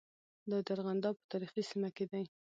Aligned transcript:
دا 0.49 0.57
د 0.65 0.67
ارغنداب 0.75 1.15
په 1.19 1.25
تاریخي 1.31 1.61
سیمه 1.69 1.89
کې 1.95 2.05
دي. 2.11 2.23